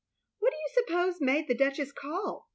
[0.39, 2.49] "What do you suppose made the Duchess call?"